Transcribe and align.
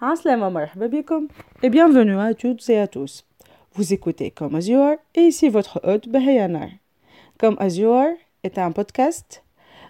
Assalamu 0.00 0.58
alaikum 0.74 1.28
et 1.62 1.70
bienvenue 1.70 2.18
à 2.18 2.34
toutes 2.34 2.68
et 2.68 2.80
à 2.80 2.88
tous. 2.88 3.24
Vous 3.74 3.92
écoutez 3.92 4.32
Comme 4.32 4.56
Are 4.56 4.96
et 5.14 5.20
ici 5.20 5.48
votre 5.48 5.80
hôte 5.84 6.08
Behayanar. 6.08 6.68
Comme 7.38 7.56
Are 7.60 8.08
est 8.42 8.58
un 8.58 8.72
podcast 8.72 9.44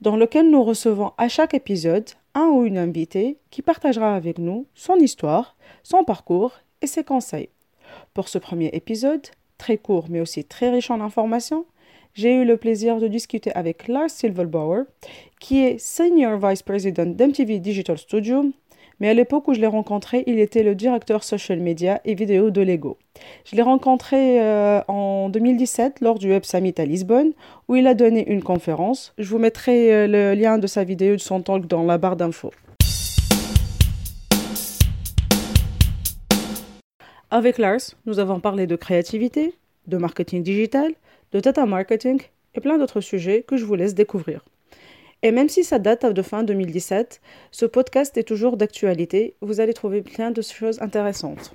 dans 0.00 0.16
lequel 0.16 0.48
nous 0.48 0.64
recevons 0.64 1.12
à 1.18 1.28
chaque 1.28 1.52
épisode 1.52 2.08
un 2.34 2.46
ou 2.46 2.64
une 2.64 2.78
invitée 2.78 3.36
qui 3.50 3.60
partagera 3.60 4.16
avec 4.16 4.38
nous 4.38 4.64
son 4.74 4.96
histoire, 4.96 5.54
son 5.82 6.02
parcours 6.02 6.52
et 6.80 6.86
ses 6.86 7.04
conseils. 7.04 7.50
Pour 8.14 8.28
ce 8.28 8.38
premier 8.38 8.70
épisode, 8.72 9.26
très 9.58 9.76
court 9.76 10.06
mais 10.08 10.22
aussi 10.22 10.44
très 10.44 10.70
riche 10.70 10.90
en 10.90 11.02
informations, 11.02 11.66
j'ai 12.14 12.34
eu 12.34 12.46
le 12.46 12.56
plaisir 12.56 13.00
de 13.00 13.06
discuter 13.06 13.52
avec 13.52 13.86
Lars 13.86 14.10
Silverbauer, 14.10 14.84
qui 15.38 15.62
est 15.62 15.78
Senior 15.78 16.38
Vice 16.38 16.62
President 16.62 17.14
d'MTV 17.14 17.58
Digital 17.58 17.98
Studio, 17.98 18.50
mais 19.00 19.08
à 19.08 19.14
l'époque 19.14 19.48
où 19.48 19.54
je 19.54 19.60
l'ai 19.60 19.66
rencontré, 19.66 20.22
il 20.26 20.38
était 20.38 20.62
le 20.62 20.74
directeur 20.74 21.24
social 21.24 21.58
media 21.58 22.00
et 22.04 22.14
vidéo 22.14 22.50
de 22.50 22.60
Lego. 22.60 22.98
Je 23.46 23.56
l'ai 23.56 23.62
rencontré 23.62 24.40
euh, 24.40 24.82
en 24.88 25.30
2017 25.30 26.00
lors 26.02 26.18
du 26.18 26.28
Web 26.28 26.44
Summit 26.44 26.74
à 26.76 26.84
Lisbonne, 26.84 27.32
où 27.68 27.76
il 27.76 27.86
a 27.86 27.94
donné 27.94 28.30
une 28.30 28.42
conférence. 28.42 29.14
Je 29.16 29.28
vous 29.28 29.38
mettrai 29.38 29.92
euh, 29.92 30.06
le 30.06 30.34
lien 30.34 30.58
de 30.58 30.66
sa 30.66 30.84
vidéo 30.84 31.14
de 31.14 31.20
son 31.20 31.40
talk 31.40 31.66
dans 31.66 31.82
la 31.82 31.96
barre 31.96 32.16
d'infos. 32.16 32.52
Avec 37.30 37.58
Lars, 37.58 37.94
nous 38.06 38.18
avons 38.18 38.40
parlé 38.40 38.66
de 38.66 38.76
créativité, 38.76 39.54
de 39.86 39.96
marketing 39.96 40.42
digital, 40.42 40.92
de 41.32 41.40
data 41.40 41.64
marketing 41.64 42.20
et 42.54 42.60
plein 42.60 42.76
d'autres 42.76 43.00
sujets 43.00 43.44
que 43.46 43.56
je 43.56 43.64
vous 43.64 43.76
laisse 43.76 43.94
découvrir. 43.94 44.44
Et 45.22 45.32
même 45.32 45.50
si 45.50 45.64
ça 45.64 45.78
date 45.78 46.06
de 46.06 46.22
fin 46.22 46.42
2017, 46.44 47.20
ce 47.50 47.66
podcast 47.66 48.16
est 48.16 48.22
toujours 48.22 48.56
d'actualité. 48.56 49.34
Vous 49.42 49.60
allez 49.60 49.74
trouver 49.74 50.00
plein 50.00 50.30
de 50.30 50.40
choses 50.40 50.80
intéressantes. 50.80 51.52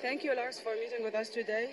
Thank 0.00 0.24
you, 0.24 0.32
Lars, 0.34 0.58
for 0.58 0.72
meeting 0.80 1.04
with 1.04 1.14
us 1.14 1.30
today. 1.30 1.68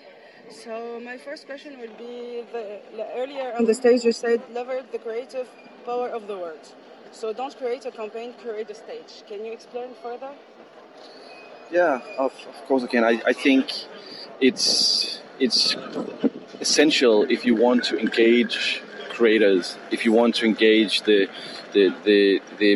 So, 0.50 1.00
my 1.00 1.16
first 1.18 1.46
question 1.46 1.78
will 1.80 1.92
be 1.98 2.44
the, 2.52 2.80
earlier 3.16 3.54
on 3.58 3.64
the 3.64 3.74
stage, 3.74 4.04
you 4.04 4.12
said 4.12 4.40
leverage 4.54 4.84
the 4.92 4.98
creative 4.98 5.46
power 5.84 6.08
of 6.08 6.26
the 6.26 6.36
words. 6.36 6.74
So, 7.12 7.32
don't 7.32 7.56
create 7.56 7.86
a 7.86 7.90
campaign, 7.90 8.34
create 8.42 8.70
a 8.70 8.74
stage. 8.74 9.24
Can 9.26 9.44
you 9.44 9.52
explain 9.52 9.88
further? 10.02 10.30
Yeah, 11.70 12.00
of, 12.18 12.32
of 12.48 12.66
course 12.66 12.84
I 12.84 12.86
can. 12.86 13.04
I, 13.04 13.20
I 13.26 13.32
think 13.32 13.72
it's 14.40 15.20
it's 15.40 15.74
essential 16.68 17.14
if 17.36 17.40
you 17.46 17.54
want 17.66 17.80
to 17.90 17.94
engage 17.98 18.82
creators, 19.16 19.64
if 19.90 20.00
you 20.04 20.12
want 20.20 20.32
to 20.38 20.44
engage 20.52 20.94
the 21.08 21.20
the 21.74 21.84
the, 22.08 22.18
the 22.62 22.70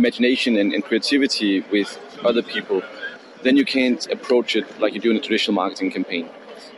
imagination 0.00 0.56
and, 0.60 0.68
and 0.74 0.82
creativity 0.88 1.52
with 1.74 1.90
other 2.28 2.42
people, 2.54 2.78
then 3.44 3.54
you 3.60 3.66
can't 3.76 4.02
approach 4.16 4.50
it 4.58 4.64
like 4.82 4.90
you 4.94 5.00
do 5.06 5.10
in 5.10 5.16
a 5.16 5.24
traditional 5.26 5.54
marketing 5.62 5.90
campaign. 5.90 6.26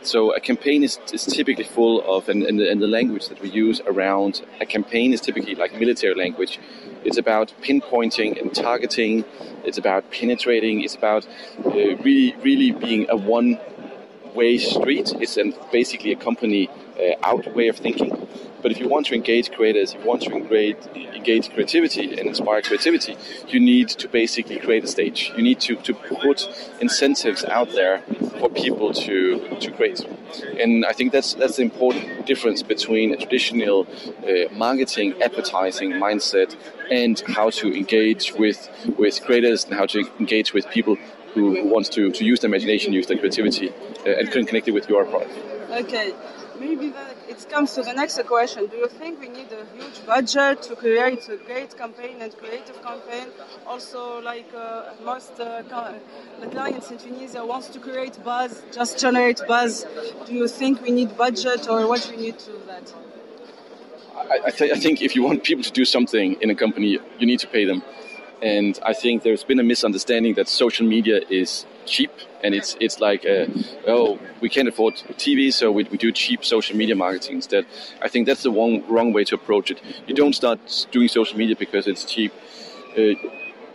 So 0.01 0.19
a 0.39 0.39
campaign 0.39 0.83
is, 0.83 0.99
is 1.11 1.25
typically 1.25 1.63
full 1.63 1.95
of, 2.15 2.29
and, 2.29 2.43
and, 2.43 2.59
the, 2.59 2.69
and 2.71 2.79
the 2.79 2.91
language 2.99 3.27
that 3.29 3.41
we 3.41 3.49
use 3.49 3.81
around 3.87 4.33
a 4.61 4.65
campaign 4.65 5.13
is 5.13 5.21
typically 5.21 5.55
like 5.55 5.71
military 5.79 6.13
language. 6.13 6.59
It's 7.03 7.17
about 7.17 7.53
pinpointing 7.61 8.39
and 8.39 8.53
targeting. 8.53 9.25
It's 9.63 9.79
about 9.79 10.11
penetrating. 10.11 10.83
It's 10.83 10.95
about 10.95 11.25
uh, 11.65 11.71
really, 12.05 12.35
really 12.43 12.71
being 12.71 13.07
a 13.09 13.17
one-way 14.35 14.57
street. 14.57 15.37
An, 15.37 15.53
basically 15.71 16.11
a 16.11 16.15
company 16.15 16.69
uh, 16.99 17.15
out 17.23 17.53
way 17.55 17.67
of 17.69 17.77
thinking. 17.77 18.11
But 18.61 18.71
if 18.71 18.79
you 18.79 18.89
want 18.89 19.05
to 19.07 19.13
engage 19.13 19.51
creators, 19.51 19.93
if 19.93 19.99
you 20.01 20.07
want 20.07 20.23
to 20.23 20.31
engage, 20.31 20.77
engage 21.13 21.53
creativity 21.53 22.17
and 22.17 22.27
inspire 22.27 22.61
creativity, 22.63 23.15
you 23.47 23.59
need 23.59 23.89
to 23.89 24.07
basically 24.07 24.57
create 24.57 24.83
a 24.83 24.87
stage. 24.87 25.31
You 25.37 25.43
need 25.43 25.59
to, 25.61 25.75
to 25.75 25.93
put 25.93 26.49
incentives 26.81 27.45
out 27.45 27.69
there 27.73 28.01
for 28.39 28.49
people 28.49 28.91
to, 28.93 29.57
to 29.59 29.71
create. 29.71 30.03
And 30.59 30.83
I 30.85 30.93
think 30.93 31.11
that's 31.11 31.35
that's 31.35 31.57
the 31.57 31.61
important 31.61 32.25
difference 32.25 32.63
between 32.63 33.13
a 33.13 33.17
traditional 33.17 33.87
uh, 34.27 34.51
marketing, 34.51 35.21
advertising 35.21 35.91
mindset 35.91 36.55
and 36.89 37.21
how 37.27 37.49
to 37.51 37.75
engage 37.75 38.33
with 38.33 38.69
with 38.97 39.21
creators 39.23 39.65
and 39.65 39.75
how 39.75 39.85
to 39.85 39.99
engage 40.19 40.53
with 40.53 40.67
people 40.69 40.97
who, 41.35 41.61
who 41.61 41.67
want 41.67 41.91
to, 41.91 42.11
to 42.11 42.25
use 42.25 42.39
their 42.39 42.49
imagination, 42.49 42.93
use 42.93 43.05
their 43.05 43.17
creativity, 43.17 43.69
uh, 43.69 44.19
and 44.19 44.31
connect 44.31 44.67
it 44.67 44.71
with 44.71 44.89
your 44.89 45.05
product. 45.05 45.31
Okay 45.69 46.13
maybe 46.59 46.89
that 46.89 47.15
it 47.27 47.49
comes 47.49 47.73
to 47.73 47.81
the 47.83 47.93
next 47.93 48.21
question. 48.25 48.67
Do 48.67 48.77
you 48.77 48.87
think 48.87 49.19
we 49.19 49.29
need 49.29 49.51
a 49.51 49.65
huge 49.75 50.05
budget 50.05 50.61
to 50.63 50.75
create 50.75 51.27
a 51.29 51.37
great 51.37 51.77
campaign 51.77 52.21
and 52.21 52.35
creative 52.37 52.81
campaign? 52.81 53.27
Also, 53.65 54.21
like 54.21 54.51
uh, 54.55 54.93
most 55.03 55.39
uh, 55.39 55.61
the 56.41 56.47
clients 56.47 56.91
in 56.91 56.97
Tunisia 56.97 57.45
wants 57.45 57.67
to 57.69 57.79
create 57.79 58.23
buzz, 58.23 58.63
just 58.71 58.99
generate 58.99 59.41
buzz. 59.47 59.85
Do 60.25 60.33
you 60.33 60.47
think 60.47 60.81
we 60.81 60.91
need 60.91 61.17
budget 61.17 61.67
or 61.69 61.87
what 61.87 62.07
we 62.09 62.17
need 62.17 62.39
to 62.39 62.51
do 62.51 62.61
that? 62.67 62.93
I, 64.45 64.49
th- 64.49 64.71
I 64.71 64.79
think 64.79 65.01
if 65.01 65.15
you 65.15 65.23
want 65.23 65.43
people 65.43 65.63
to 65.63 65.71
do 65.71 65.85
something 65.85 66.37
in 66.41 66.49
a 66.49 66.55
company, 66.55 66.99
you 67.19 67.25
need 67.27 67.39
to 67.39 67.47
pay 67.47 67.65
them. 67.65 67.83
And 68.45 68.79
I 68.83 68.93
think 68.93 69.23
there's 69.23 69.43
been 69.43 69.59
a 69.59 69.63
misunderstanding 69.63 70.35
that 70.35 70.47
social 70.47 70.85
media 70.85 71.19
is 71.31 71.65
cheap 71.87 72.11
and 72.43 72.53
it's 72.53 72.77
it's 72.79 72.99
like 72.99 73.25
uh, 73.25 73.47
oh 73.87 74.19
we 74.39 74.49
can't 74.49 74.67
afford 74.67 74.93
TV 75.23 75.51
so 75.51 75.71
we, 75.71 75.83
we 75.85 75.97
do 75.97 76.11
cheap 76.11 76.45
social 76.45 76.77
media 76.77 76.95
marketing 76.95 77.37
instead. 77.37 77.65
I 78.03 78.07
think 78.07 78.27
that's 78.27 78.43
the 78.43 78.51
wrong 78.51 78.83
wrong 78.87 79.13
way 79.13 79.23
to 79.23 79.35
approach 79.35 79.71
it. 79.71 79.81
You 80.05 80.13
don't 80.13 80.33
start 80.33 80.59
doing 80.91 81.07
social 81.07 81.37
media 81.39 81.55
because 81.55 81.87
it's 81.87 82.05
cheap. 82.05 82.31
Uh, 82.95 83.15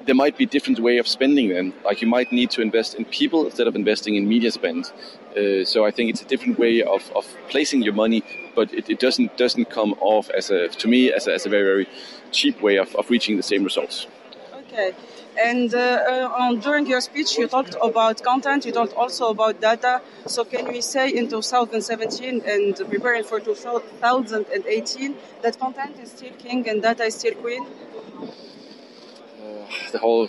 there 0.06 0.14
might 0.14 0.38
be 0.38 0.46
different 0.46 0.78
way 0.78 0.98
of 0.98 1.08
spending 1.08 1.48
then. 1.48 1.74
Like 1.84 2.00
you 2.00 2.06
might 2.06 2.30
need 2.30 2.50
to 2.52 2.62
invest 2.62 2.94
in 2.94 3.04
people 3.06 3.46
instead 3.46 3.66
of 3.66 3.74
investing 3.74 4.14
in 4.14 4.28
media 4.28 4.52
spend. 4.52 4.92
Uh, 5.36 5.64
so 5.64 5.84
I 5.84 5.90
think 5.90 6.10
it's 6.10 6.22
a 6.22 6.28
different 6.32 6.60
way 6.60 6.82
of, 6.82 7.10
of 7.16 7.26
placing 7.48 7.82
your 7.82 7.94
money 7.94 8.22
but 8.54 8.72
it, 8.72 8.88
it 8.88 9.00
doesn't 9.00 9.36
doesn't 9.36 9.66
come 9.70 9.94
off 10.00 10.30
as 10.30 10.50
a 10.50 10.68
to 10.68 10.86
me 10.86 11.12
as 11.12 11.26
a, 11.26 11.34
as 11.34 11.46
a 11.46 11.48
very 11.48 11.64
very 11.72 11.88
cheap 12.30 12.60
way 12.62 12.76
of, 12.78 12.94
of 12.96 13.10
reaching 13.10 13.36
the 13.36 13.42
same 13.42 13.64
results 13.64 14.06
okay 14.72 14.94
and 15.38 15.72
uh, 15.74 15.78
uh, 15.78 16.54
during 16.54 16.86
your 16.86 17.00
speech, 17.00 17.38
you 17.38 17.46
talked 17.46 17.76
about 17.82 18.22
content, 18.22 18.66
you 18.66 18.72
talked 18.72 18.94
also 18.94 19.30
about 19.30 19.60
data. 19.60 20.02
So, 20.26 20.44
can 20.44 20.68
we 20.68 20.80
say 20.80 21.10
in 21.10 21.28
2017 21.28 22.42
and 22.46 22.76
preparing 22.88 23.24
for 23.24 23.40
2018 23.40 25.16
that 25.42 25.58
content 25.58 25.98
is 26.00 26.10
still 26.10 26.32
king 26.32 26.68
and 26.68 26.82
data 26.82 27.04
is 27.04 27.14
still 27.14 27.34
queen? 27.34 27.64
Uh, 29.40 29.66
the 29.92 29.98
whole 29.98 30.28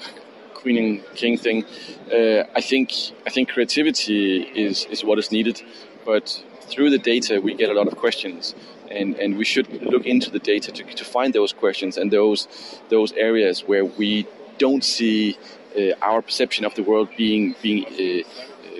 queen 0.53 0.77
and 0.77 1.03
king 1.15 1.37
thing. 1.37 1.65
Uh, 2.11 2.43
I 2.55 2.61
think 2.61 2.91
I 3.25 3.31
think 3.31 3.49
creativity 3.49 4.41
is 4.41 4.85
is 4.85 5.03
what 5.03 5.17
is 5.17 5.31
needed, 5.31 5.61
but 6.05 6.43
through 6.61 6.89
the 6.91 6.99
data 6.99 7.41
we 7.41 7.53
get 7.55 7.69
a 7.69 7.73
lot 7.73 7.87
of 7.87 7.97
questions. 7.97 8.55
And, 8.99 9.15
and 9.15 9.37
we 9.37 9.45
should 9.45 9.67
look 9.93 10.05
into 10.05 10.29
the 10.29 10.39
data 10.39 10.71
to, 10.71 10.83
to 10.83 11.05
find 11.05 11.33
those 11.33 11.53
questions 11.53 11.97
and 11.97 12.11
those 12.11 12.47
those 12.89 13.11
areas 13.13 13.61
where 13.61 13.85
we 13.85 14.27
don't 14.57 14.83
see 14.83 15.37
uh, 15.77 15.93
our 16.01 16.21
perception 16.21 16.65
of 16.65 16.73
the 16.75 16.83
world 16.83 17.09
being 17.17 17.55
being 17.61 17.85
uh, 17.85 18.23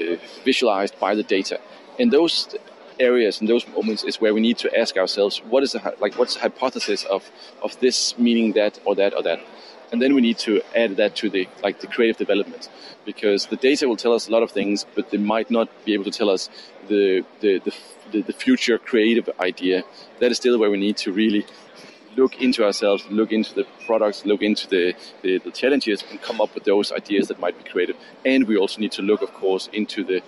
uh, 0.01 0.17
visualized 0.43 0.99
by 0.99 1.15
the 1.15 1.23
data. 1.23 1.59
And 1.99 2.11
those 2.11 2.55
areas, 2.99 3.41
in 3.41 3.47
those 3.47 3.67
moments, 3.67 4.03
is 4.03 4.21
where 4.21 4.33
we 4.33 4.41
need 4.41 4.57
to 4.59 4.79
ask 4.79 4.97
ourselves, 4.97 5.41
what 5.49 5.63
is 5.63 5.71
the 5.71 5.81
like, 5.99 6.13
what's 6.19 6.35
the 6.35 6.41
hypothesis 6.41 7.03
of 7.05 7.29
of 7.61 7.79
this 7.79 8.17
meaning 8.17 8.53
that 8.53 8.79
or 8.85 8.95
that 8.95 9.13
or 9.13 9.23
that, 9.23 9.39
and 9.91 10.01
then 10.01 10.15
we 10.15 10.21
need 10.21 10.37
to 10.39 10.61
add 10.75 10.97
that 10.97 11.15
to 11.17 11.29
the 11.29 11.47
like 11.63 11.79
the 11.81 11.87
creative 11.87 12.17
development, 12.17 12.69
because 13.05 13.47
the 13.47 13.57
data 13.57 13.87
will 13.87 13.97
tell 13.97 14.13
us 14.13 14.27
a 14.27 14.31
lot 14.31 14.43
of 14.43 14.51
things, 14.51 14.85
but 14.95 15.09
they 15.11 15.17
might 15.17 15.51
not 15.51 15.67
be 15.85 15.93
able 15.93 16.05
to 16.05 16.11
tell 16.11 16.29
us 16.29 16.49
the 16.87 17.23
the 17.41 17.59
the, 18.11 18.21
the 18.21 18.33
future 18.33 18.77
creative 18.77 19.29
idea. 19.39 19.83
That 20.19 20.31
is 20.31 20.37
still 20.37 20.57
where 20.59 20.69
we 20.69 20.77
need 20.77 20.97
to 20.97 21.11
really 21.11 21.45
look 22.15 22.41
into 22.41 22.63
ourselves, 22.65 23.05
look 23.09 23.31
into 23.31 23.53
the 23.53 23.65
products, 23.85 24.25
look 24.25 24.41
into 24.41 24.67
the, 24.67 24.93
the, 25.21 25.37
the, 25.39 25.51
challenges, 25.51 26.03
and 26.09 26.21
come 26.21 26.41
up 26.41 26.53
with 26.53 26.65
those 26.65 26.91
ideas 26.91 27.29
that 27.29 27.39
might 27.39 27.57
be 27.57 27.69
creative. 27.69 27.95
And 28.25 28.47
we 28.47 28.57
also 28.57 28.81
need 28.81 28.91
to 28.93 29.01
look, 29.01 29.21
of 29.21 29.33
course, 29.33 29.69
into 29.71 30.03
the 30.03 30.21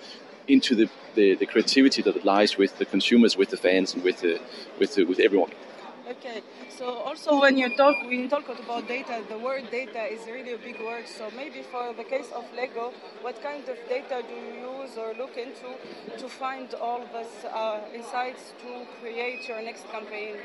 into 0.46 0.74
the, 0.74 0.90
the, 1.14 1.34
the 1.36 1.46
creativity 1.46 2.02
that 2.02 2.22
lies 2.22 2.58
with 2.58 2.76
the 2.76 2.84
consumers, 2.84 3.34
with 3.34 3.48
the 3.48 3.56
fans, 3.56 3.94
and 3.94 4.04
with 4.04 4.20
the, 4.20 4.38
with 4.78 4.94
the, 4.94 5.04
with 5.04 5.18
everyone. 5.18 5.50
Okay. 6.10 6.42
So 6.68 6.86
also 6.86 7.40
when 7.40 7.56
you 7.56 7.74
talk 7.76 7.96
when 8.02 8.20
you 8.20 8.28
talk 8.28 8.46
about 8.48 8.86
data, 8.86 9.22
the 9.28 9.38
word 9.38 9.70
data 9.70 10.04
is 10.04 10.20
really 10.26 10.52
a 10.52 10.58
big 10.58 10.78
word. 10.80 11.08
So 11.08 11.30
maybe 11.34 11.62
for 11.62 11.94
the 11.94 12.04
case 12.04 12.30
of 12.34 12.44
Lego, 12.54 12.92
what 13.22 13.42
kind 13.42 13.66
of 13.68 13.78
data 13.88 14.22
do 14.28 14.34
you 14.34 14.82
use 14.82 14.98
or 14.98 15.14
look 15.14 15.38
into 15.38 15.78
to 16.18 16.28
find 16.28 16.74
all 16.74 17.00
these 17.00 17.44
uh, 17.46 17.80
insights 17.94 18.52
to 18.62 18.86
create 19.00 19.48
your 19.48 19.62
next 19.62 19.90
campaign? 19.90 20.36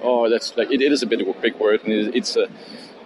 Oh, 0.00 0.30
that's 0.30 0.56
like 0.56 0.70
it, 0.70 0.80
it 0.80 0.92
is 0.92 1.02
a 1.02 1.06
bit 1.06 1.20
of 1.20 1.28
a 1.28 1.34
big 1.34 1.56
word, 1.56 1.82
and 1.84 1.92
it, 1.92 2.16
it's 2.16 2.36
a 2.36 2.48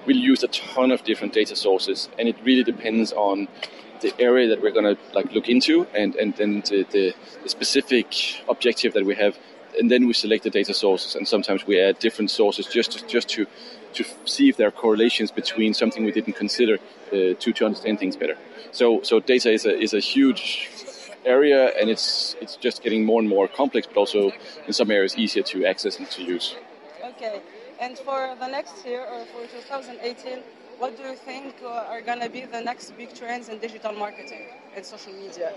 we 0.06 0.14
use 0.14 0.44
a 0.44 0.48
ton 0.48 0.92
of 0.92 1.02
different 1.02 1.32
data 1.32 1.56
sources, 1.56 2.08
and 2.19 2.28
it 2.28 2.37
really 2.44 2.62
depends 2.62 3.12
on 3.12 3.48
the 4.00 4.14
area 4.20 4.48
that 4.48 4.62
we're 4.62 4.70
going 4.70 4.96
to 4.96 5.00
like 5.12 5.32
look 5.32 5.48
into, 5.48 5.87
and 5.92 6.14
and 6.14 6.37
then 6.37 6.62
the, 6.69 6.87
the, 6.92 7.14
the 7.42 7.48
specific 7.48 8.42
objective 8.48 8.92
that 8.94 9.04
we 9.04 9.16
have 9.16 9.37
and 9.78 9.90
then 9.90 10.06
we 10.06 10.12
select 10.12 10.44
the 10.44 10.50
data 10.50 10.75
sources, 10.75 11.14
and 11.14 11.26
sometimes 11.26 11.67
we 11.67 11.81
add 11.81 11.99
different 11.99 12.31
sources 12.31 12.67
just 12.67 12.93
to, 12.93 13.06
just 13.06 13.28
to 13.31 13.46
to 13.94 14.05
see 14.25 14.49
if 14.49 14.56
there 14.56 14.69
are 14.69 14.70
correlations 14.70 15.31
between 15.32 15.75
something 15.75 16.05
we 16.05 16.12
didn't 16.12 16.34
consider 16.34 16.75
uh, 17.12 17.34
to 17.38 17.52
to 17.52 17.67
understand 17.67 17.99
things 17.99 18.17
better. 18.17 18.37
So 18.72 19.02
so 19.02 19.20
data 19.20 19.50
is 19.50 19.67
a 19.67 19.76
is 19.78 19.94
a 19.94 20.00
huge 20.00 20.70
area, 21.25 21.72
and 21.78 21.90
it's 21.90 22.37
it's 22.40 22.56
just 22.56 22.82
getting 22.82 23.05
more 23.05 23.20
and 23.20 23.28
more 23.28 23.49
complex, 23.49 23.87
but 23.87 23.96
also 23.96 24.32
in 24.67 24.72
some 24.72 24.90
areas 24.90 25.17
easier 25.17 25.43
to 25.44 25.64
access 25.67 25.99
and 25.99 26.11
to 26.11 26.23
use. 26.23 26.56
Okay, 27.05 27.40
and 27.81 27.99
for 27.99 28.34
the 28.38 28.46
next 28.46 28.84
year 28.87 29.05
or 29.12 29.25
for 29.26 29.43
2018, 29.46 30.38
what 30.78 30.96
do 30.96 31.02
you 31.02 31.14
think 31.14 31.55
are 31.64 32.00
going 32.00 32.20
to 32.20 32.31
be 32.31 32.43
the 32.46 32.61
next 32.61 32.96
big 32.96 33.14
trends 33.14 33.49
in 33.49 33.58
digital 33.58 33.93
marketing 33.93 34.46
and 34.75 34.84
social 34.84 35.12
media? 35.12 35.52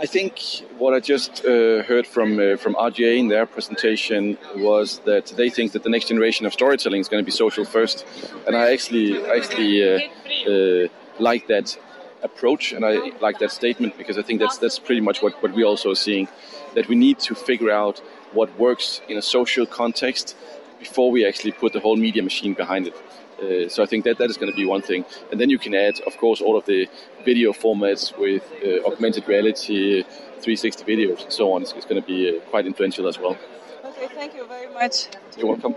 I 0.00 0.06
think 0.06 0.40
what 0.76 0.92
I 0.92 0.98
just 0.98 1.44
uh, 1.44 1.84
heard 1.84 2.04
from 2.06 2.40
uh, 2.40 2.56
from 2.56 2.74
RGA 2.74 3.16
in 3.16 3.28
their 3.28 3.46
presentation 3.46 4.36
was 4.56 4.98
that 5.04 5.26
they 5.36 5.48
think 5.48 5.70
that 5.72 5.84
the 5.84 5.88
next 5.88 6.08
generation 6.08 6.46
of 6.46 6.52
storytelling 6.52 7.00
is 7.00 7.08
going 7.08 7.22
to 7.22 7.24
be 7.24 7.30
social 7.30 7.64
first, 7.64 8.04
and 8.46 8.56
I 8.56 8.72
actually 8.72 9.24
actually 9.24 9.74
uh, 9.88 10.50
uh, 10.50 10.88
like 11.20 11.46
that 11.46 11.78
approach 12.24 12.72
and 12.72 12.84
I 12.84 13.12
like 13.20 13.38
that 13.38 13.52
statement 13.52 13.96
because 13.96 14.18
I 14.18 14.22
think 14.22 14.40
that's 14.40 14.58
that's 14.58 14.80
pretty 14.80 15.00
much 15.00 15.22
what, 15.22 15.40
what 15.42 15.52
we 15.52 15.62
also 15.62 15.94
seeing 15.94 16.26
that 16.74 16.88
we 16.88 16.96
need 16.96 17.20
to 17.20 17.34
figure 17.34 17.70
out 17.70 18.00
what 18.32 18.48
works 18.58 19.00
in 19.08 19.16
a 19.16 19.22
social 19.22 19.66
context 19.66 20.36
before 20.80 21.12
we 21.12 21.24
actually 21.24 21.52
put 21.52 21.72
the 21.72 21.80
whole 21.80 21.96
media 21.96 22.22
machine 22.22 22.54
behind 22.54 22.88
it. 22.88 22.96
Uh, 23.40 23.68
so 23.68 23.82
I 23.82 23.86
think 23.86 24.04
that 24.04 24.18
that 24.18 24.30
is 24.30 24.36
going 24.36 24.50
to 24.50 24.56
be 24.56 24.64
one 24.64 24.82
thing, 24.82 25.04
and 25.30 25.40
then 25.40 25.50
you 25.50 25.58
can 25.58 25.74
add, 25.74 26.00
of 26.06 26.16
course, 26.16 26.40
all 26.40 26.56
of 26.56 26.64
the 26.66 26.88
video 27.24 27.52
formats 27.52 28.16
with 28.18 28.44
uh, 28.64 28.86
augmented 28.86 29.26
reality, 29.28 30.02
360 30.02 30.84
videos, 30.84 31.22
and 31.22 31.32
so 31.32 31.52
on. 31.52 31.62
It's, 31.62 31.72
it's 31.72 31.86
going 31.86 32.00
to 32.00 32.06
be 32.06 32.36
uh, 32.36 32.40
quite 32.50 32.66
influential 32.66 33.08
as 33.08 33.18
well. 33.18 33.36
Okay, 33.84 34.08
thank 34.08 34.34
you 34.34 34.46
very 34.46 34.72
much. 34.72 35.08
You're 35.36 35.48
welcome. 35.48 35.74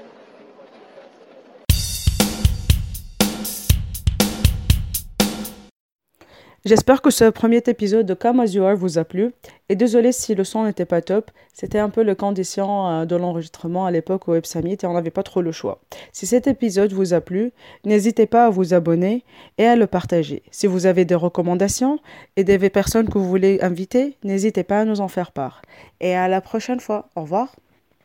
J'espère 6.68 7.02
que 7.02 7.12
ce 7.12 7.30
premier 7.30 7.64
épisode 7.66 8.06
de 8.06 8.14
Come 8.14 8.42
As 8.42 8.54
You 8.54 8.66
Are 8.66 8.76
vous 8.76 8.98
a 8.98 9.06
plu. 9.06 9.32
Et 9.70 9.78
désolé 9.78 10.12
si 10.12 10.36
le 10.36 10.44
son 10.44 10.66
n'était 10.66 10.84
pas 10.84 11.02
top. 11.02 11.32
C'était 11.54 11.80
un 11.80 11.88
peu 11.88 12.04
le 12.04 12.14
condition 12.14 12.90
euh, 12.90 13.06
de 13.06 13.16
l'enregistrement 13.16 13.86
à 13.86 13.92
l'époque 13.92 14.28
au 14.28 14.34
Web 14.34 14.46
Summit 14.46 14.78
et 14.84 14.86
on 14.86 14.92
n'avait 14.92 15.10
pas 15.10 15.24
trop 15.24 15.42
le 15.42 15.54
choix. 15.54 15.80
Si 16.12 16.28
cet 16.28 16.46
épisode 16.46 16.92
vous 16.92 17.14
a 17.14 17.22
plu, 17.22 17.54
n'hésitez 17.86 18.26
pas 18.26 18.48
à 18.48 18.50
vous 18.50 18.74
abonner 18.74 19.24
et 19.58 19.66
à 19.66 19.78
le 19.78 19.88
partager. 19.88 20.44
Si 20.52 20.68
vous 20.68 20.88
avez 20.88 21.06
des 21.06 21.16
recommandations 21.16 22.00
et 22.36 22.44
des 22.44 22.58
personnes 22.70 23.08
que 23.08 23.18
vous 23.18 23.30
voulez 23.30 23.60
inviter, 23.62 24.18
n'hésitez 24.26 24.64
pas 24.64 24.82
à 24.82 24.84
nous 24.84 25.00
en 25.00 25.08
faire 25.08 25.32
part. 25.32 25.62
Et 26.02 26.16
à 26.16 26.28
la 26.28 26.42
prochaine 26.42 26.82
fois. 26.82 27.08
Au 27.16 27.22
revoir. 27.22 27.56